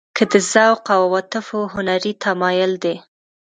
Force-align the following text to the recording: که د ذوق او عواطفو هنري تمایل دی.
که 0.17 0.23
د 0.31 0.33
ذوق 0.51 0.83
او 0.95 1.01
عواطفو 1.09 1.59
هنري 1.73 2.13
تمایل 2.23 2.71
دی. 2.83 2.95